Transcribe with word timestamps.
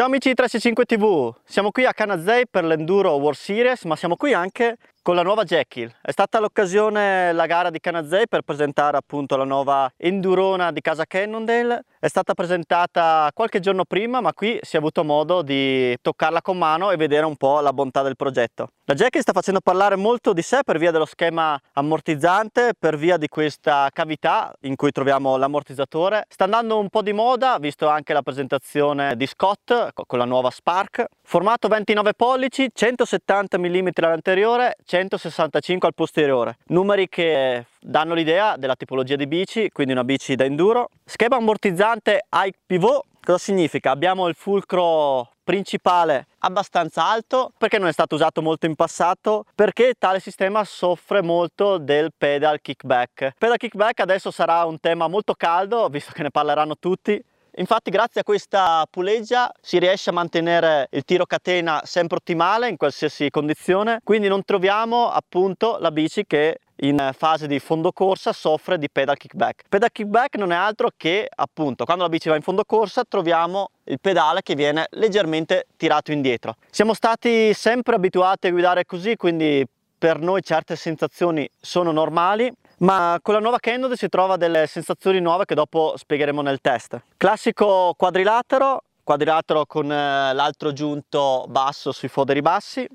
Ciao 0.00 0.08
amici 0.08 0.30
di 0.30 0.34
365 0.34 0.84
TV, 0.86 1.30
siamo 1.44 1.70
qui 1.70 1.84
a 1.84 1.92
Canazei 1.92 2.48
per 2.48 2.64
l'Enduro 2.64 3.16
World 3.16 3.36
Series, 3.36 3.84
ma 3.84 3.96
siamo 3.96 4.16
qui 4.16 4.32
anche 4.32 4.78
con 5.02 5.14
la 5.14 5.22
nuova 5.22 5.44
Jekyll. 5.44 5.92
È 6.00 6.10
stata 6.10 6.40
l'occasione 6.40 7.34
la 7.34 7.44
gara 7.44 7.68
di 7.68 7.80
Canazei 7.80 8.26
per 8.26 8.40
presentare 8.40 8.96
appunto 8.96 9.36
la 9.36 9.44
nuova 9.44 9.92
Endurona 9.98 10.72
di 10.72 10.80
casa 10.80 11.04
Cannondale. 11.04 11.84
È 11.98 12.08
stata 12.08 12.32
presentata 12.32 13.30
qualche 13.34 13.60
giorno 13.60 13.84
prima, 13.84 14.22
ma 14.22 14.32
qui 14.32 14.58
si 14.62 14.76
è 14.76 14.78
avuto 14.78 15.04
modo 15.04 15.42
di 15.42 15.94
toccarla 16.00 16.40
con 16.40 16.56
mano 16.56 16.90
e 16.92 16.96
vedere 16.96 17.26
un 17.26 17.36
po' 17.36 17.60
la 17.60 17.74
bontà 17.74 18.00
del 18.00 18.16
progetto. 18.16 18.70
La 18.90 18.96
Jekyll 18.96 19.20
sta 19.20 19.32
facendo 19.32 19.60
parlare 19.60 19.94
molto 19.94 20.32
di 20.32 20.42
sé 20.42 20.62
per 20.64 20.76
via 20.76 20.90
dello 20.90 21.04
schema 21.04 21.56
ammortizzante, 21.74 22.72
per 22.76 22.96
via 22.96 23.18
di 23.18 23.28
questa 23.28 23.88
cavità 23.92 24.52
in 24.62 24.74
cui 24.74 24.90
troviamo 24.90 25.36
l'ammortizzatore. 25.36 26.24
Sta 26.28 26.42
andando 26.42 26.76
un 26.76 26.88
po' 26.88 27.00
di 27.00 27.12
moda, 27.12 27.58
visto 27.60 27.86
anche 27.86 28.12
la 28.12 28.22
presentazione 28.22 29.14
di 29.14 29.28
Scott 29.28 29.90
con 29.94 30.18
la 30.18 30.24
nuova 30.24 30.50
Spark. 30.50 31.04
Formato 31.22 31.68
29 31.68 32.14
pollici, 32.14 32.68
170 32.74 33.58
mm 33.58 33.88
all'anteriore, 33.94 34.74
165 34.84 35.86
al 35.86 35.94
posteriore. 35.94 36.56
Numeri 36.66 37.08
che 37.08 37.66
danno 37.78 38.14
l'idea 38.14 38.56
della 38.56 38.74
tipologia 38.74 39.14
di 39.14 39.28
bici, 39.28 39.70
quindi 39.70 39.92
una 39.92 40.02
bici 40.02 40.34
da 40.34 40.42
enduro. 40.42 40.88
Schema 41.04 41.36
ammortizzante 41.36 42.24
high 42.28 42.54
pivot, 42.66 43.04
cosa 43.22 43.38
significa? 43.38 43.92
Abbiamo 43.92 44.26
il 44.26 44.34
fulcro 44.34 45.30
principale 45.50 46.28
abbastanza 46.42 47.04
alto 47.04 47.50
perché 47.58 47.78
non 47.78 47.88
è 47.88 47.92
stato 47.92 48.14
usato 48.14 48.40
molto 48.40 48.66
in 48.66 48.76
passato 48.76 49.46
perché 49.52 49.94
tale 49.98 50.20
sistema 50.20 50.62
soffre 50.62 51.22
molto 51.22 51.76
del 51.76 52.12
pedal 52.16 52.60
kickback. 52.60 53.34
Pedal 53.36 53.56
kickback 53.56 53.98
adesso 53.98 54.30
sarà 54.30 54.64
un 54.64 54.78
tema 54.78 55.08
molto 55.08 55.34
caldo 55.34 55.88
visto 55.88 56.12
che 56.12 56.22
ne 56.22 56.30
parleranno 56.30 56.76
tutti. 56.78 57.20
Infatti 57.56 57.90
grazie 57.90 58.20
a 58.20 58.24
questa 58.24 58.86
puleggia 58.88 59.52
si 59.60 59.80
riesce 59.80 60.10
a 60.10 60.12
mantenere 60.12 60.86
il 60.92 61.02
tiro 61.02 61.26
catena 61.26 61.80
sempre 61.82 62.18
ottimale 62.18 62.68
in 62.68 62.76
qualsiasi 62.76 63.28
condizione, 63.28 63.98
quindi 64.04 64.28
non 64.28 64.44
troviamo 64.44 65.10
appunto 65.10 65.78
la 65.80 65.90
bici 65.90 66.24
che 66.28 66.60
in 66.80 67.10
fase 67.16 67.46
di 67.46 67.58
fondo 67.58 67.92
corsa 67.92 68.32
soffre 68.32 68.78
di 68.78 68.88
pedal 68.90 69.16
kickback. 69.16 69.64
Pedal 69.68 69.90
kickback 69.90 70.36
non 70.36 70.52
è 70.52 70.56
altro 70.56 70.90
che 70.96 71.28
appunto 71.34 71.84
quando 71.84 72.04
la 72.04 72.08
bici 72.08 72.28
va 72.28 72.36
in 72.36 72.42
fondo 72.42 72.64
corsa 72.64 73.04
troviamo 73.06 73.70
il 73.84 73.98
pedale 74.00 74.42
che 74.42 74.54
viene 74.54 74.86
leggermente 74.90 75.66
tirato 75.76 76.12
indietro. 76.12 76.56
Siamo 76.70 76.94
stati 76.94 77.52
sempre 77.54 77.96
abituati 77.96 78.46
a 78.46 78.50
guidare 78.50 78.84
così 78.84 79.16
quindi 79.16 79.66
per 79.98 80.18
noi 80.18 80.42
certe 80.42 80.76
sensazioni 80.76 81.48
sono 81.60 81.92
normali 81.92 82.50
ma 82.80 83.18
con 83.20 83.34
la 83.34 83.40
nuova 83.40 83.58
Cannondale 83.58 83.96
si 83.96 84.08
trova 84.08 84.36
delle 84.36 84.66
sensazioni 84.66 85.20
nuove 85.20 85.44
che 85.44 85.54
dopo 85.54 85.94
spiegheremo 85.96 86.40
nel 86.40 86.60
test. 86.60 86.98
Classico 87.16 87.94
quadrilatero, 87.96 88.84
quadrilatero 89.02 89.66
con 89.66 89.90
eh, 89.90 90.32
l'altro 90.32 90.72
giunto 90.72 91.44
basso 91.48 91.92
sui 91.92 92.08
foderi 92.08 92.40
bassi. 92.40 92.88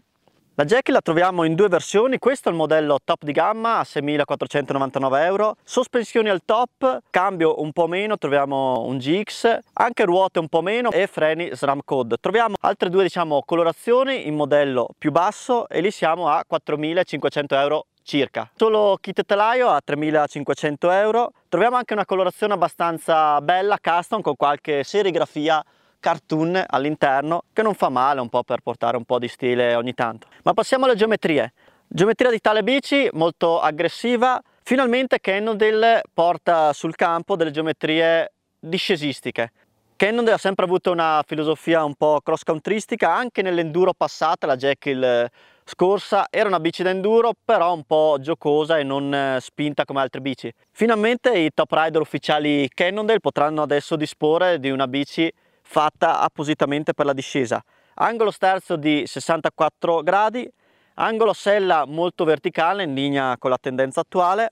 La 0.58 0.64
Jackie 0.64 0.94
la 0.94 1.02
troviamo 1.02 1.44
in 1.44 1.54
due 1.54 1.68
versioni, 1.68 2.18
questo 2.18 2.48
è 2.48 2.52
il 2.54 2.58
modello 2.58 2.98
top 3.04 3.26
di 3.26 3.34
gamma 3.34 3.80
a 3.80 3.82
6.499 3.82 5.26
euro, 5.26 5.58
sospensioni 5.66 6.30
al 6.30 6.44
top, 6.46 7.02
cambio 7.10 7.60
un 7.62 7.74
po' 7.74 7.88
meno, 7.88 8.18
troviamo 8.18 8.86
un 8.86 8.98
GX, 8.98 9.58
anche 9.74 10.06
ruote 10.06 10.40
un 10.40 10.48
po' 10.48 10.62
meno 10.62 10.92
e 10.92 11.08
freni 11.08 11.50
SRAM 11.54 11.82
Code. 11.84 12.16
Troviamo 12.22 12.56
altre 12.62 12.90
due 12.90 13.04
diciamo 13.04 13.44
colorazioni 13.46 14.28
in 14.28 14.36
modello 14.36 14.88
più 14.98 15.12
basso 15.12 15.68
e 15.68 15.82
lì 15.82 15.92
siamo 15.92 16.30
a 16.30 16.42
4.500 16.50 17.46
euro 17.50 17.88
circa. 18.02 18.50
Solo 18.56 18.98
kit 19.02 19.26
telaio 19.26 19.68
a 19.68 19.82
3500 19.84 20.90
euro. 20.92 21.32
Troviamo 21.50 21.76
anche 21.76 21.94
una 21.94 22.06
colorazione 22.06 22.54
abbastanza 22.54 23.42
bella, 23.42 23.78
custom, 23.82 24.22
con 24.22 24.36
qualche 24.38 24.86
serigrafia 24.86 25.62
cartoon 26.06 26.64
all'interno 26.68 27.46
che 27.52 27.64
non 27.64 27.74
fa 27.74 27.90
male 27.90 28.22
un 28.22 28.30
po' 28.30 28.44
per 28.44 28.60
portare 28.62 28.96
un 28.96 29.06
po' 29.06 29.18
di 29.18 29.28
stile 29.28 29.74
ogni 29.74 29.96
tanto. 29.96 30.28
Ma 30.44 30.54
passiamo 30.54 30.86
alle 30.86 30.94
geometrie. 30.94 31.52
Geometria 31.88 32.30
di 32.30 32.40
tale 32.40 32.62
bici 32.62 33.10
molto 33.14 33.60
aggressiva. 33.60 34.40
Finalmente 34.62 35.20
Cannondale 35.20 36.04
porta 36.14 36.74
sul 36.74 36.94
campo 36.94 37.36
delle 37.36 37.50
geometrie 37.50 38.34
discesistiche. 38.60 39.52
Cannondale 39.96 40.36
ha 40.36 40.40
sempre 40.40 40.66
avuto 40.66 40.92
una 40.92 41.24
filosofia 41.26 41.84
un 41.84 41.96
po' 41.96 42.20
cross 42.24 42.44
countrystica, 42.44 43.12
anche 43.12 43.42
nell'enduro 43.42 43.94
passata 43.98 44.46
la 44.46 44.58
Jekyll 44.58 45.28
scorsa 45.68 46.28
era 46.30 46.48
una 46.48 46.60
bici 46.60 46.84
da 46.84 46.92
enduro 46.92 47.32
però 47.44 47.74
un 47.74 47.86
po' 47.86 48.18
giocosa 48.20 48.78
e 48.78 48.84
non 48.84 49.12
eh, 49.12 49.40
spinta 49.42 49.86
come 49.86 50.02
altre 50.02 50.22
bici. 50.22 50.54
Finalmente 50.72 51.36
i 51.36 51.50
top 51.52 51.72
rider 51.72 52.02
ufficiali 52.02 52.70
Cannondale 52.72 53.20
potranno 53.20 53.64
adesso 53.64 53.96
disporre 53.96 54.60
di 54.60 54.70
una 54.70 54.88
bici 54.88 55.32
fatta 55.66 56.22
appositamente 56.22 56.94
per 56.94 57.06
la 57.06 57.14
discesa. 57.14 57.62
Angolo 57.96 58.32
sterzo 58.32 58.76
di 58.76 59.04
64 59.06 60.04
gradi, 60.04 60.50
angolo 60.96 61.34
sella 61.34 61.86
molto 61.86 62.24
verticale 62.24 62.84
in 62.84 62.94
linea 62.94 63.36
con 63.38 63.50
la 63.50 63.58
tendenza 63.60 64.02
attuale 64.02 64.52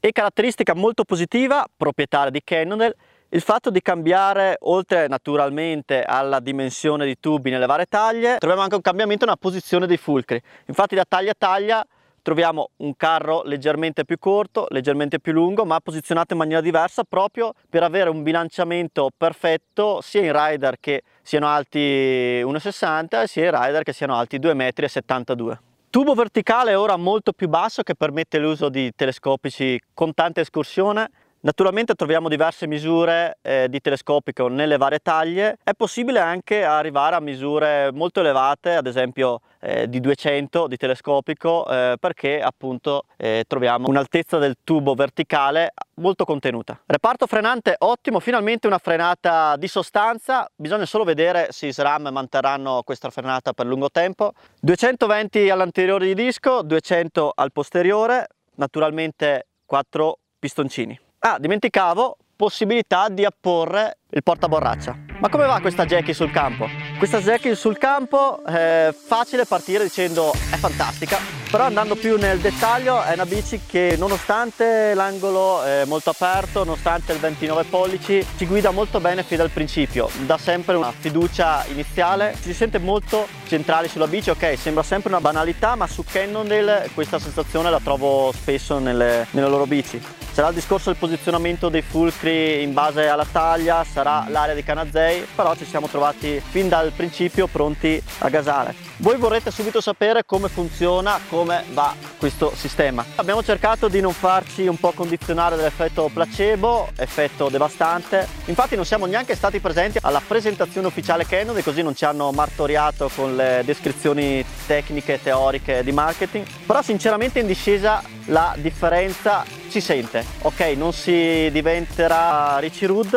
e 0.00 0.12
caratteristica 0.12 0.74
molto 0.74 1.04
positiva, 1.04 1.64
proprietaria 1.76 2.30
di 2.30 2.42
Cannondale, 2.42 2.96
il 3.30 3.40
fatto 3.40 3.70
di 3.70 3.82
cambiare, 3.82 4.56
oltre 4.60 5.08
naturalmente 5.08 6.02
alla 6.02 6.40
dimensione 6.40 7.04
di 7.04 7.18
tubi 7.18 7.50
nelle 7.50 7.66
varie 7.66 7.86
taglie, 7.86 8.38
troviamo 8.38 8.62
anche 8.62 8.76
un 8.76 8.80
cambiamento 8.80 9.24
nella 9.24 9.36
posizione 9.36 9.86
dei 9.86 9.96
fulcri. 9.96 10.40
Infatti 10.66 10.94
da 10.94 11.04
taglia 11.06 11.32
a 11.32 11.36
taglia 11.36 11.86
troviamo 12.26 12.70
un 12.78 12.96
carro 12.96 13.42
leggermente 13.44 14.04
più 14.04 14.18
corto, 14.18 14.66
leggermente 14.70 15.20
più 15.20 15.32
lungo, 15.32 15.64
ma 15.64 15.78
posizionato 15.78 16.32
in 16.32 16.40
maniera 16.40 16.60
diversa 16.60 17.04
proprio 17.04 17.52
per 17.70 17.84
avere 17.84 18.10
un 18.10 18.24
bilanciamento 18.24 19.10
perfetto 19.16 20.00
sia 20.00 20.22
in 20.22 20.32
rider 20.32 20.78
che 20.80 21.04
siano 21.22 21.46
alti 21.46 21.78
1,60 21.78 23.26
sia 23.26 23.44
in 23.44 23.50
rider 23.52 23.84
che 23.84 23.92
siano 23.92 24.16
alti 24.16 24.40
2,72 24.40 25.50
m. 25.52 25.58
Tubo 25.88 26.14
verticale 26.14 26.74
ora 26.74 26.96
molto 26.96 27.30
più 27.30 27.46
basso 27.46 27.84
che 27.84 27.94
permette 27.94 28.38
l'uso 28.38 28.70
di 28.70 28.90
telescopici 28.92 29.80
con 29.94 30.12
tanta 30.12 30.40
escursione 30.40 31.08
Naturalmente 31.46 31.94
troviamo 31.94 32.28
diverse 32.28 32.66
misure 32.66 33.38
eh, 33.40 33.68
di 33.70 33.80
telescopico 33.80 34.48
nelle 34.48 34.78
varie 34.78 34.98
taglie, 34.98 35.58
è 35.62 35.74
possibile 35.74 36.18
anche 36.18 36.64
arrivare 36.64 37.14
a 37.14 37.20
misure 37.20 37.92
molto 37.92 38.18
elevate, 38.18 38.74
ad 38.74 38.88
esempio 38.88 39.42
eh, 39.60 39.88
di 39.88 40.00
200 40.00 40.66
di 40.66 40.76
telescopico, 40.76 41.64
eh, 41.68 41.98
perché 42.00 42.42
appunto 42.42 43.04
eh, 43.16 43.44
troviamo 43.46 43.86
un'altezza 43.86 44.38
del 44.38 44.56
tubo 44.64 44.94
verticale 44.94 45.72
molto 46.00 46.24
contenuta. 46.24 46.80
Reparto 46.84 47.28
frenante 47.28 47.76
ottimo, 47.78 48.18
finalmente 48.18 48.66
una 48.66 48.78
frenata 48.78 49.54
di 49.54 49.68
sostanza, 49.68 50.50
bisogna 50.52 50.84
solo 50.84 51.04
vedere 51.04 51.52
se 51.52 51.68
i 51.68 51.72
SRAM 51.72 52.08
manterranno 52.10 52.82
questa 52.84 53.08
frenata 53.08 53.52
per 53.52 53.66
lungo 53.66 53.88
tempo. 53.88 54.32
220 54.62 55.48
all'anteriore 55.50 56.06
di 56.06 56.14
disco, 56.14 56.62
200 56.62 57.30
al 57.32 57.52
posteriore, 57.52 58.26
naturalmente 58.56 59.46
4 59.64 60.18
pistoncini. 60.40 61.04
Ah, 61.28 61.38
dimenticavo, 61.40 62.18
possibilità 62.36 63.08
di 63.08 63.24
apporre 63.24 63.98
il 64.10 64.22
portaborraccia. 64.22 64.96
Ma 65.18 65.28
come 65.28 65.44
va 65.44 65.58
questa 65.60 65.84
Jackie 65.84 66.14
sul 66.14 66.30
campo? 66.30 66.68
Questa 66.98 67.18
Jackie 67.18 67.56
sul 67.56 67.78
campo 67.78 68.44
è 68.44 68.94
facile 68.96 69.44
partire 69.44 69.82
dicendo 69.82 70.30
è 70.30 70.54
fantastica, 70.54 71.18
però 71.50 71.64
andando 71.64 71.96
più 71.96 72.16
nel 72.16 72.38
dettaglio 72.38 73.02
è 73.02 73.14
una 73.14 73.26
bici 73.26 73.62
che 73.66 73.96
nonostante 73.98 74.94
l'angolo 74.94 75.64
è 75.64 75.84
molto 75.86 76.10
aperto, 76.10 76.62
nonostante 76.62 77.12
il 77.12 77.18
29 77.18 77.64
pollici, 77.64 78.24
ci 78.36 78.46
guida 78.46 78.70
molto 78.70 79.00
bene 79.00 79.24
fin 79.24 79.38
dal 79.38 79.50
principio, 79.50 80.08
dà 80.26 80.38
sempre 80.38 80.76
una 80.76 80.92
fiducia 80.92 81.64
iniziale, 81.66 82.36
si 82.40 82.54
sente 82.54 82.78
molto 82.78 83.26
centrali 83.48 83.88
sulla 83.88 84.06
bici, 84.06 84.30
ok 84.30 84.56
sembra 84.56 84.84
sempre 84.84 85.08
una 85.08 85.20
banalità 85.20 85.74
ma 85.74 85.88
su 85.88 86.04
Cannondale 86.08 86.88
questa 86.94 87.18
sensazione 87.18 87.68
la 87.68 87.80
trovo 87.80 88.30
spesso 88.32 88.78
nelle, 88.78 89.26
nelle 89.32 89.48
loro 89.48 89.66
bici. 89.66 90.15
Sarà 90.36 90.48
il 90.48 90.54
discorso 90.54 90.90
del 90.90 90.98
posizionamento 90.98 91.70
dei 91.70 91.80
fulcri 91.80 92.62
in 92.62 92.74
base 92.74 93.08
alla 93.08 93.24
taglia, 93.24 93.82
sarà 93.90 94.26
l'area 94.28 94.54
di 94.54 94.62
Canazei, 94.62 95.26
però 95.34 95.56
ci 95.56 95.64
siamo 95.64 95.88
trovati 95.88 96.42
fin 96.46 96.68
dal 96.68 96.92
principio 96.92 97.46
pronti 97.46 97.98
a 98.18 98.28
gasare. 98.28 98.74
Voi 98.98 99.16
vorrete 99.16 99.50
subito 99.50 99.80
sapere 99.80 100.26
come 100.26 100.48
funziona, 100.48 101.18
come 101.30 101.64
va 101.72 101.94
questo 102.18 102.52
sistema. 102.54 103.02
Abbiamo 103.14 103.42
cercato 103.42 103.88
di 103.88 104.02
non 104.02 104.12
farci 104.12 104.66
un 104.66 104.78
po' 104.78 104.92
condizionare 104.92 105.56
dall'effetto 105.56 106.10
placebo, 106.12 106.90
effetto 106.98 107.48
devastante. 107.48 108.28
Infatti 108.44 108.76
non 108.76 108.84
siamo 108.84 109.06
neanche 109.06 109.34
stati 109.34 109.58
presenti 109.58 109.96
alla 110.02 110.20
presentazione 110.20 110.86
ufficiale 110.86 111.24
Canon 111.24 111.56
e 111.56 111.62
così 111.62 111.80
non 111.80 111.96
ci 111.96 112.04
hanno 112.04 112.30
martoriato 112.30 113.10
con 113.16 113.36
le 113.36 113.62
descrizioni 113.64 114.44
tecniche 114.66 115.14
e 115.14 115.22
teoriche 115.22 115.82
di 115.82 115.92
marketing. 115.92 116.44
Però 116.66 116.82
sinceramente 116.82 117.38
in 117.38 117.46
discesa 117.46 118.02
la 118.26 118.54
differenza 118.58 119.64
si 119.76 119.82
sente. 119.82 120.24
Ok, 120.42 120.60
non 120.74 120.94
si 120.94 121.50
diventerà 121.50 122.56
Richie 122.58 122.86
Rudd, 122.86 123.14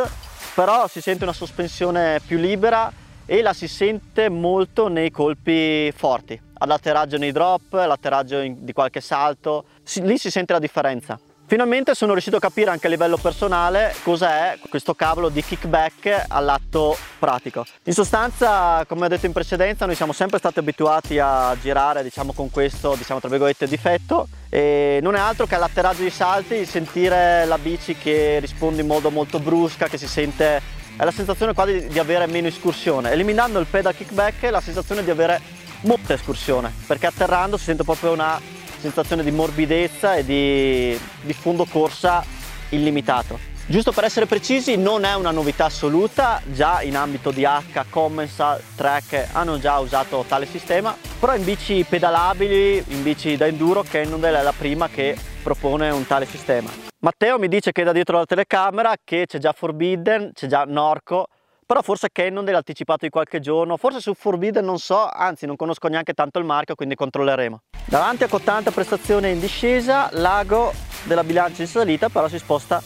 però 0.54 0.88
si 0.88 1.00
sente 1.00 1.24
una 1.24 1.32
sospensione 1.32 2.20
più 2.26 2.38
libera 2.38 2.92
e 3.26 3.42
la 3.42 3.54
si 3.54 3.70
sente 3.70 4.28
molto 4.28 4.90
nei 4.90 5.10
colpi 5.10 5.90
forti, 5.96 6.38
all'atterraggio 6.56 7.18
nei 7.18 7.32
drop, 7.32 7.74
all'atterraggio 7.74 8.42
di 8.46 8.74
qualche 8.74 9.00
salto, 9.00 9.66
lì 10.02 10.18
si 10.18 10.30
sente 10.30 10.52
la 10.52 10.60
differenza. 10.60 11.18
Finalmente 11.50 11.96
sono 11.96 12.12
riuscito 12.12 12.36
a 12.36 12.40
capire 12.40 12.70
anche 12.70 12.86
a 12.86 12.92
livello 12.92 13.18
personale 13.18 13.96
cosa 14.04 14.52
è 14.52 14.60
questo 14.70 14.94
cavolo 14.94 15.30
di 15.30 15.44
kickback 15.44 16.26
all'atto 16.28 16.96
pratico. 17.18 17.66
In 17.86 17.94
sostanza, 17.94 18.86
come 18.88 19.06
ho 19.06 19.08
detto 19.08 19.26
in 19.26 19.32
precedenza, 19.32 19.88
noi 19.88 19.96
siamo 19.96 20.14
sempre 20.14 20.38
stati 20.38 20.60
abituati 20.60 21.18
a 21.18 21.58
girare 21.60 22.04
diciamo, 22.04 22.34
con 22.34 22.52
questo 22.52 22.94
diciamo, 22.94 23.20
tra 23.20 23.30
virgolette 23.30 23.66
difetto 23.66 24.28
e 24.48 25.00
non 25.02 25.16
è 25.16 25.20
altro 25.20 25.48
che 25.48 25.56
all'atterraggio 25.56 26.04
di 26.04 26.12
salti 26.12 26.68
sentire 26.68 27.46
la 27.46 27.58
bici 27.58 27.96
che 27.96 28.38
risponde 28.40 28.82
in 28.82 28.88
modo 28.88 29.10
molto 29.10 29.40
brusca, 29.40 29.88
che 29.88 29.98
si 29.98 30.08
sente 30.08 30.62
è 30.98 31.04
la 31.04 31.10
sensazione 31.10 31.56
quasi 31.56 31.88
di 31.88 31.98
avere 31.98 32.28
meno 32.28 32.46
escursione. 32.46 33.10
Eliminando 33.10 33.58
il 33.58 33.66
pedal 33.66 33.96
kickback 33.96 34.44
è 34.44 34.50
la 34.52 34.62
sensazione 34.62 35.04
di 35.04 35.10
avere 35.10 35.42
molta 35.82 36.14
escursione, 36.14 36.72
perché 36.86 37.08
atterrando 37.08 37.58
si 37.58 37.64
sente 37.64 37.84
proprio 37.84 38.12
una 38.12 38.40
sensazione 38.80 39.24
di 39.24 39.32
morbidezza 39.32 40.16
e 40.16 40.26
di, 40.26 41.00
di 41.22 41.34
fondo 41.34 41.66
corsa 41.66 42.24
illimitato. 42.70 43.40
Giusto 43.70 43.92
per 43.92 44.04
essere 44.04 44.26
precisi, 44.26 44.78
non 44.78 45.04
è 45.04 45.14
una 45.14 45.30
novità 45.30 45.66
assoluta, 45.66 46.42
già 46.46 46.82
in 46.82 46.96
ambito 46.96 47.30
di 47.30 47.44
H, 47.46 47.86
Commensal, 47.88 48.60
Trek 48.76 49.28
hanno 49.34 49.60
già 49.60 49.78
usato 49.78 50.26
tale 50.28 50.48
sistema, 50.48 50.98
però 51.20 51.36
in 51.36 51.44
bici 51.44 51.86
pedalabili, 51.88 52.84
in 52.88 53.04
bici 53.04 53.38
da 53.38 53.46
enduro, 53.46 53.84
Cannondale 53.88 54.40
è 54.40 54.42
la 54.42 54.56
prima 54.58 54.90
che 54.90 55.16
propone 55.44 55.92
un 55.92 56.08
tale 56.08 56.26
sistema. 56.26 56.72
Matteo 57.02 57.38
mi 57.38 57.48
dice 57.48 57.72
che 57.72 57.84
da 57.84 57.92
dietro 57.92 58.18
la 58.18 58.26
telecamera 58.26 58.96
che 59.04 59.26
c'è 59.28 59.38
già 59.38 59.54
Forbidden, 59.54 60.32
c'è 60.34 60.48
già 60.48 60.64
Norco, 60.64 61.28
però 61.70 61.84
forse 61.84 62.10
Cannondale 62.12 62.56
ha 62.56 62.58
anticipato 62.58 63.06
di 63.06 63.12
qualche 63.12 63.40
giorno, 63.40 63.78
forse 63.78 64.00
su 64.00 64.16
Forbidden 64.16 64.66
non 64.66 64.80
so, 64.80 65.08
anzi 65.08 65.46
non 65.46 65.56
conosco 65.56 65.88
neanche 65.88 66.14
tanto 66.14 66.40
il 66.40 66.46
marchio, 66.46 66.74
quindi 66.74 66.96
controlleremo. 66.96 67.62
Davanti 67.86 68.24
a 68.24 68.28
cottanta 68.28 68.72
prestazione 68.72 69.30
in 69.30 69.40
discesa, 69.40 70.10
l'ago 70.14 70.74
della 71.04 71.24
bilancia 71.24 71.62
in 71.62 71.68
salita 71.68 72.10
però 72.10 72.28
si 72.28 72.40
sposta 72.40 72.82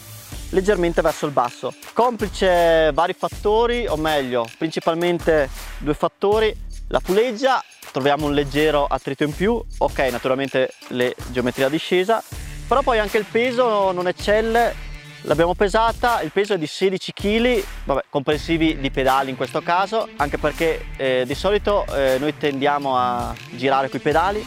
leggermente 0.50 1.00
verso 1.00 1.24
il 1.24 1.32
basso. 1.32 1.72
Complice 1.94 2.90
vari 2.92 3.14
fattori, 3.14 3.86
o 3.86 3.96
meglio, 3.96 4.44
principalmente 4.58 5.48
due 5.78 5.94
fattori, 5.94 6.54
la 6.88 7.00
puleggia, 7.00 7.64
troviamo 7.90 8.26
un 8.26 8.34
leggero 8.34 8.84
attrito 8.84 9.24
in 9.24 9.34
più, 9.34 9.64
ok 9.78 9.98
naturalmente 10.10 10.74
le 10.88 11.14
geometrie 11.30 11.64
a 11.64 11.70
discesa, 11.70 12.22
però 12.68 12.82
poi 12.82 12.98
anche 12.98 13.16
il 13.16 13.24
peso 13.24 13.92
non 13.92 14.08
eccelle 14.08 14.83
L'abbiamo 15.26 15.54
pesata, 15.54 16.20
il 16.20 16.30
peso 16.30 16.52
è 16.52 16.58
di 16.58 16.66
16 16.66 17.14
kg, 17.14 17.64
vabbè, 17.84 18.04
comprensivi 18.10 18.78
di 18.78 18.90
pedali 18.90 19.30
in 19.30 19.36
questo 19.36 19.62
caso, 19.62 20.06
anche 20.16 20.36
perché 20.36 20.84
eh, 20.98 21.24
di 21.26 21.34
solito 21.34 21.86
eh, 21.94 22.18
noi 22.18 22.36
tendiamo 22.36 22.98
a 22.98 23.34
girare 23.52 23.88
coi 23.88 24.00
pedali. 24.00 24.46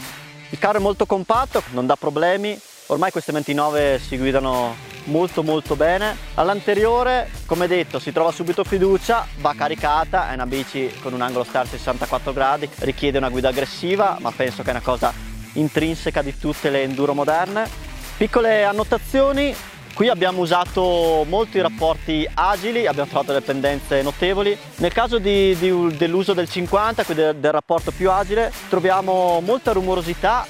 Il 0.50 0.58
carro 0.60 0.78
è 0.78 0.80
molto 0.80 1.04
compatto, 1.04 1.64
non 1.70 1.86
dà 1.86 1.96
problemi, 1.96 2.56
ormai 2.86 3.10
queste 3.10 3.32
29 3.32 3.98
si 3.98 4.16
guidano 4.18 4.76
molto 5.06 5.42
molto 5.42 5.74
bene. 5.74 6.16
All'anteriore, 6.34 7.28
come 7.46 7.66
detto, 7.66 7.98
si 7.98 8.12
trova 8.12 8.30
subito 8.30 8.62
fiducia, 8.62 9.26
va 9.38 9.54
caricata, 9.56 10.30
è 10.30 10.34
una 10.34 10.46
bici 10.46 10.94
con 11.02 11.12
un 11.12 11.22
angolo 11.22 11.42
start 11.42 11.70
64 11.70 12.32
gradi, 12.32 12.70
richiede 12.78 13.18
una 13.18 13.30
guida 13.30 13.48
aggressiva, 13.48 14.16
ma 14.20 14.30
penso 14.30 14.62
che 14.62 14.68
è 14.68 14.74
una 14.74 14.80
cosa 14.80 15.12
intrinseca 15.54 16.22
di 16.22 16.38
tutte 16.38 16.70
le 16.70 16.82
enduro 16.82 17.14
moderne. 17.14 17.68
Piccole 18.16 18.62
annotazioni, 18.64 19.52
Qui 19.98 20.08
abbiamo 20.08 20.42
usato 20.42 21.26
molti 21.28 21.60
rapporti 21.60 22.24
agili, 22.34 22.86
abbiamo 22.86 23.08
trovato 23.08 23.32
delle 23.32 23.44
pendenze 23.44 24.00
notevoli. 24.00 24.56
Nel 24.76 24.92
caso 24.92 25.18
dell'uso 25.18 26.34
del 26.34 26.48
50, 26.48 27.02
quindi 27.02 27.24
del, 27.24 27.34
del, 27.34 27.50
rapporto 27.50 27.90
più 27.90 28.08
agile, 28.08 28.52
troviamo 28.68 29.40
molta 29.40 29.72
rumorosità 29.72 30.46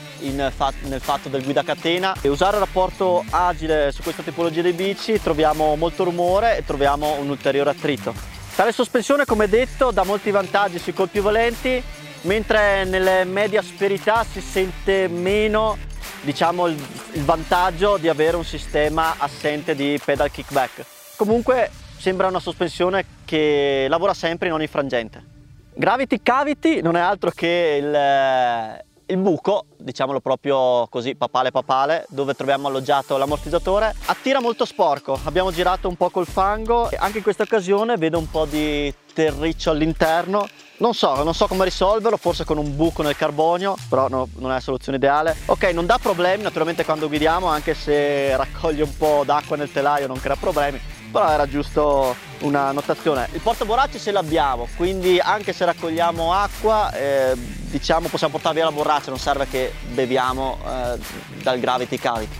fat, 0.55 0.75
nel 0.83 1.01
fatto 1.01 1.31
del 1.31 1.43
guida 1.43 1.63
catena 1.63 2.15
e 2.21 2.29
usare 2.29 2.59
il 2.59 2.63
rapporto 2.63 3.25
agile 3.31 3.91
su 3.91 4.03
questa 4.03 4.23
tipologia 4.23 4.61
di 4.61 4.73
bici 4.73 5.19
troviamo 5.19 5.77
molto 5.77 6.05
rumore 6.05 6.59
e 6.59 6.65
troviamo 6.67 7.17
un 7.19 7.31
ulteriore 7.31 7.71
attrito. 7.71 8.13
Tale 8.55 8.71
sospensione, 8.71 9.25
come 9.25 9.49
detto, 9.49 9.91
dà 9.93 10.05
molti 10.05 10.31
vantaggi 10.31 10.79
sui 10.79 10.93
colpi 10.93 11.21
volenti, 11.21 11.83
mentre 12.23 12.85
nelle 12.85 13.25
medie 13.25 13.57
asperità 13.57 14.27
si 14.31 14.43
sente 14.43 15.09
meno 15.09 15.88
diciamo 16.21 16.67
il, 16.67 16.77
il 17.13 17.25
vantaggio 17.25 17.97
di 17.97 18.09
avere 18.09 18.37
un 18.37 18.45
sistema 18.45 19.15
assente 19.19 19.75
di 19.75 19.99
pedal 20.05 20.31
kickback. 20.31 20.85
Comunque 21.17 21.71
sembra 21.97 22.29
una 22.29 22.41
sospensione 22.41 23.05
che 23.25 23.87
lavora 23.89 24.15
sempre 24.15 24.49
in 24.49 24.55
ogni 24.55 24.67
frangente. 24.67 25.37
Gravity 25.75 26.21
Cavity 26.23 26.81
non 26.81 26.97
è 26.97 27.01
altro 27.01 27.31
che 27.31 27.79
il, 27.81 28.85
il 29.09 29.17
buco, 29.17 29.67
diciamolo 29.77 30.21
proprio 30.21 30.87
così, 30.89 31.15
papale 31.15 31.51
papale, 31.51 32.07
dove 32.11 32.35
troviamo 32.35 32.69
alloggiato 32.69 33.17
l'ammortizzatore, 33.17 33.95
attira 34.07 34.41
molto 34.41 34.65
sporco. 34.65 35.19
Abbiamo 35.25 35.51
girato 35.51 35.89
un 35.89 35.97
po' 35.97 36.11
col 36.11 36.27
fango 36.27 36.91
e 36.91 36.97
anche 36.99 37.19
in 37.19 37.23
questa 37.23 37.45
occasione 37.45 37.97
vedo 37.97 38.19
un 38.19 38.31
po' 38.31 38.45
di 38.45 38.93
terriccio 39.15 39.71
all'interno. 39.71 40.47
Non 40.79 40.95
so, 40.95 41.25
non 41.25 41.35
so 41.35 41.47
come 41.47 41.65
risolverlo, 41.65 42.17
forse 42.17 42.45
con 42.45 42.59
un 42.59 42.77
buco 42.77 43.03
nel 43.03 43.17
carbonio, 43.17 43.75
però 43.89 44.09
no, 44.09 44.29
non 44.37 44.51
è 44.51 44.55
la 44.55 44.61
soluzione 44.61 44.99
ideale. 44.99 45.37
Ok, 45.47 45.65
non 45.73 45.87
dà 45.87 45.99
problemi 46.01 46.43
naturalmente 46.43 46.85
quando 46.85 47.09
guidiamo, 47.09 47.47
anche 47.47 47.75
se 47.75 48.37
raccoglie 48.37 48.83
un 48.83 48.97
po' 48.97 49.23
d'acqua 49.25 49.57
nel 49.57 49.73
telaio 49.73 50.07
non 50.07 50.21
crea 50.21 50.37
problemi 50.37 50.81
però 51.11 51.31
era 51.31 51.49
giusto 51.49 52.15
una 52.41 52.73
notazione. 52.73 53.29
Il 53.33 53.41
portaborracce 53.41 53.99
ce 53.99 54.11
l'abbiamo, 54.11 54.69
quindi 54.77 55.19
anche 55.19 55.53
se 55.53 55.65
raccogliamo 55.65 56.33
acqua, 56.33 56.93
eh, 56.93 57.33
diciamo 57.35 58.09
possiamo 58.09 58.33
portare 58.33 58.55
via 58.57 58.65
la 58.65 58.73
borraccia, 58.73 59.11
non 59.11 59.19
serve 59.19 59.49
che 59.49 59.73
beviamo 59.93 60.59
eh, 60.65 60.99
dal 61.43 61.59
Gravity 61.59 61.97
Cavity. 61.99 62.37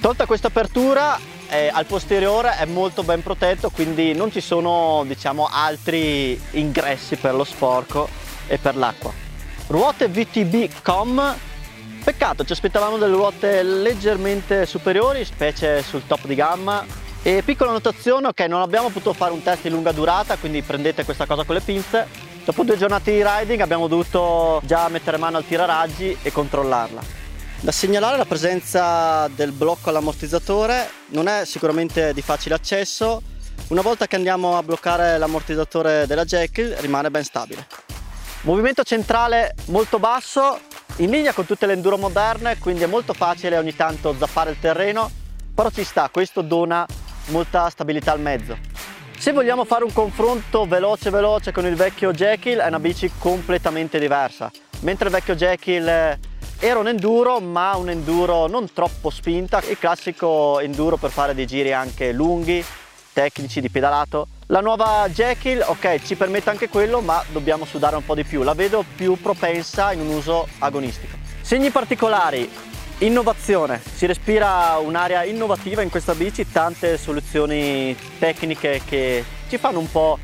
Tolta 0.00 0.26
questa 0.26 0.48
apertura, 0.48 1.18
eh, 1.48 1.70
al 1.72 1.86
posteriore 1.86 2.56
è 2.56 2.64
molto 2.64 3.02
ben 3.02 3.22
protetto, 3.22 3.70
quindi 3.70 4.14
non 4.14 4.32
ci 4.32 4.40
sono 4.40 5.04
diciamo 5.06 5.48
altri 5.50 6.40
ingressi 6.52 7.16
per 7.16 7.34
lo 7.34 7.44
sporco 7.44 8.08
e 8.46 8.58
per 8.58 8.76
l'acqua. 8.76 9.12
Ruote 9.68 10.08
VTB 10.08 10.82
Com 10.82 11.34
Peccato, 12.02 12.44
ci 12.44 12.50
aspettavamo 12.50 12.98
delle 12.98 13.14
ruote 13.14 13.62
leggermente 13.62 14.66
superiori, 14.66 15.24
specie 15.24 15.84
sul 15.84 16.04
top 16.04 16.26
di 16.26 16.34
gamma, 16.34 16.84
e 17.24 17.42
piccola 17.44 17.70
notazione, 17.70 18.26
ok, 18.26 18.40
non 18.40 18.62
abbiamo 18.62 18.88
potuto 18.88 19.12
fare 19.12 19.32
un 19.32 19.42
test 19.42 19.62
di 19.62 19.70
lunga 19.70 19.92
durata, 19.92 20.36
quindi 20.36 20.60
prendete 20.62 21.04
questa 21.04 21.24
cosa 21.24 21.44
con 21.44 21.54
le 21.54 21.60
pinze. 21.60 22.08
Dopo 22.44 22.64
due 22.64 22.76
giornate 22.76 23.12
di 23.12 23.22
riding 23.24 23.60
abbiamo 23.60 23.86
dovuto 23.86 24.60
già 24.64 24.88
mettere 24.88 25.18
mano 25.18 25.36
al 25.36 25.46
tiraraggi 25.46 26.16
e 26.20 26.32
controllarla. 26.32 27.00
Da 27.60 27.70
segnalare 27.70 28.16
la 28.16 28.24
presenza 28.24 29.28
del 29.28 29.52
blocco 29.52 29.90
all'ammortizzatore, 29.90 30.90
non 31.10 31.28
è 31.28 31.44
sicuramente 31.44 32.12
di 32.12 32.22
facile 32.22 32.56
accesso, 32.56 33.22
una 33.68 33.82
volta 33.82 34.08
che 34.08 34.16
andiamo 34.16 34.58
a 34.58 34.62
bloccare 34.64 35.16
l'ammortizzatore 35.16 36.08
della 36.08 36.24
Jekyll 36.24 36.76
rimane 36.78 37.08
ben 37.12 37.22
stabile. 37.22 37.64
Movimento 38.40 38.82
centrale 38.82 39.54
molto 39.66 40.00
basso, 40.00 40.58
in 40.96 41.10
linea 41.10 41.32
con 41.32 41.46
tutte 41.46 41.66
le 41.66 41.74
enduro 41.74 41.96
moderne, 41.96 42.58
quindi 42.58 42.82
è 42.82 42.86
molto 42.86 43.12
facile 43.12 43.56
ogni 43.58 43.76
tanto 43.76 44.12
zappare 44.18 44.50
il 44.50 44.58
terreno, 44.58 45.08
però 45.54 45.70
ci 45.70 45.84
sta, 45.84 46.08
questo 46.10 46.40
dona 46.42 46.84
molta 47.26 47.68
stabilità 47.68 48.12
al 48.12 48.20
mezzo. 48.20 48.56
Se 49.16 49.32
vogliamo 49.32 49.64
fare 49.64 49.84
un 49.84 49.92
confronto 49.92 50.66
veloce 50.66 51.10
veloce 51.10 51.52
con 51.52 51.64
il 51.64 51.76
vecchio 51.76 52.12
Jekyll 52.12 52.58
è 52.58 52.66
una 52.66 52.80
bici 52.80 53.10
completamente 53.18 53.98
diversa. 53.98 54.50
Mentre 54.80 55.06
il 55.06 55.14
vecchio 55.14 55.36
Jekyll 55.36 56.18
era 56.58 56.78
un 56.78 56.88
enduro 56.88 57.40
ma 57.40 57.76
un 57.76 57.90
enduro 57.90 58.46
non 58.48 58.72
troppo 58.72 59.10
spinta, 59.10 59.62
il 59.68 59.78
classico 59.78 60.58
enduro 60.60 60.96
per 60.96 61.10
fare 61.10 61.34
dei 61.34 61.46
giri 61.46 61.72
anche 61.72 62.12
lunghi, 62.12 62.64
tecnici 63.12 63.60
di 63.60 63.70
pedalato. 63.70 64.26
La 64.46 64.60
nuova 64.60 65.08
Jekyll, 65.08 65.64
ok, 65.66 66.02
ci 66.02 66.14
permette 66.14 66.50
anche 66.50 66.68
quello, 66.68 67.00
ma 67.00 67.22
dobbiamo 67.30 67.64
sudare 67.64 67.96
un 67.96 68.04
po' 68.04 68.14
di 68.14 68.24
più. 68.24 68.42
La 68.42 68.54
vedo 68.54 68.84
più 68.96 69.18
propensa 69.20 69.92
in 69.92 70.00
un 70.00 70.08
uso 70.08 70.46
agonistico. 70.58 71.16
Segni 71.40 71.70
particolari, 71.70 72.50
Innovazione, 73.02 73.82
si 73.96 74.06
respira 74.06 74.76
un'area 74.76 75.24
innovativa 75.24 75.82
in 75.82 75.90
questa 75.90 76.14
bici, 76.14 76.48
tante 76.48 76.96
soluzioni 76.96 77.96
tecniche 78.20 78.80
che 78.84 79.24
ci 79.48 79.58
fanno 79.58 79.80
un 79.80 79.90
po' 79.90 80.20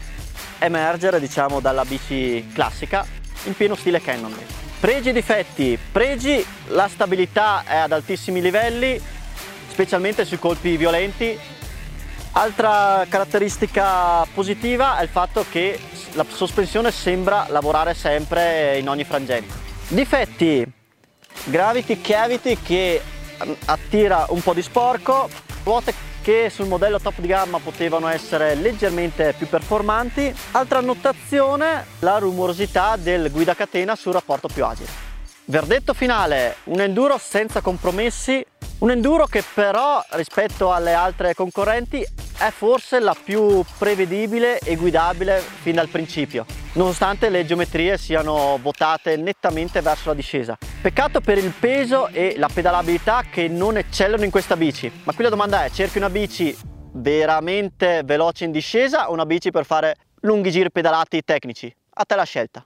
emergere 0.60 1.18
diciamo 1.18 1.58
dalla 1.58 1.84
bici 1.84 2.48
classica 2.54 3.04
in 3.46 3.56
pieno 3.56 3.74
stile 3.74 4.00
Cannondale. 4.00 4.46
Pregi 4.78 5.08
e 5.08 5.12
difetti, 5.12 5.76
pregi, 5.90 6.44
la 6.68 6.86
stabilità 6.86 7.64
è 7.66 7.78
ad 7.78 7.90
altissimi 7.90 8.40
livelli, 8.40 9.00
specialmente 9.70 10.24
sui 10.24 10.38
colpi 10.38 10.76
violenti. 10.76 11.36
Altra 12.30 13.04
caratteristica 13.08 14.24
positiva 14.32 14.98
è 14.98 15.02
il 15.02 15.08
fatto 15.08 15.44
che 15.50 15.76
la 16.12 16.24
sospensione 16.28 16.92
sembra 16.92 17.46
lavorare 17.48 17.94
sempre 17.94 18.78
in 18.78 18.88
ogni 18.88 19.02
frangente. 19.02 19.52
Difetti, 19.88 20.76
Gravity 21.44 22.00
Cavity 22.00 22.58
che 22.62 23.02
attira 23.66 24.26
un 24.30 24.42
po' 24.42 24.54
di 24.54 24.62
sporco, 24.62 25.28
ruote 25.62 25.94
che 26.22 26.50
sul 26.50 26.66
modello 26.66 27.00
top 27.00 27.20
di 27.20 27.26
gamma 27.26 27.58
potevano 27.58 28.08
essere 28.08 28.54
leggermente 28.54 29.34
più 29.36 29.48
performanti. 29.48 30.34
Altra 30.50 30.78
annotazione, 30.78 31.86
la 32.00 32.18
rumorosità 32.18 32.96
del 32.96 33.30
guida 33.30 33.54
catena 33.54 33.96
sul 33.96 34.12
rapporto 34.12 34.48
più 34.48 34.64
agile. 34.64 35.06
Verdetto 35.46 35.94
finale, 35.94 36.56
un 36.64 36.80
enduro 36.80 37.16
senza 37.16 37.62
compromessi, 37.62 38.44
un 38.80 38.90
enduro 38.90 39.24
che 39.24 39.42
però 39.54 40.04
rispetto 40.10 40.70
alle 40.70 40.92
altre 40.92 41.34
concorrenti 41.34 42.06
è 42.36 42.50
forse 42.50 43.00
la 43.00 43.16
più 43.20 43.64
prevedibile 43.78 44.58
e 44.58 44.76
guidabile 44.76 45.42
fin 45.62 45.76
dal 45.76 45.88
principio, 45.88 46.44
nonostante 46.78 47.28
le 47.28 47.44
geometrie 47.44 47.98
siano 47.98 48.56
votate 48.62 49.16
nettamente 49.16 49.80
verso 49.80 50.10
la 50.10 50.14
discesa. 50.14 50.56
Peccato 50.80 51.20
per 51.20 51.36
il 51.36 51.52
peso 51.58 52.06
e 52.06 52.34
la 52.38 52.48
pedalabilità 52.52 53.24
che 53.28 53.48
non 53.48 53.76
eccellano 53.76 54.22
in 54.22 54.30
questa 54.30 54.56
bici, 54.56 54.90
ma 55.02 55.12
qui 55.12 55.24
la 55.24 55.30
domanda 55.30 55.64
è, 55.64 55.70
cerchi 55.70 55.98
una 55.98 56.08
bici 56.08 56.56
veramente 56.92 58.02
veloce 58.04 58.44
in 58.44 58.52
discesa 58.52 59.10
o 59.10 59.12
una 59.12 59.26
bici 59.26 59.50
per 59.50 59.66
fare 59.66 59.96
lunghi 60.20 60.52
giri 60.52 60.70
pedalati 60.70 61.20
tecnici? 61.24 61.74
A 61.94 62.04
te 62.04 62.14
la 62.14 62.24
scelta. 62.24 62.64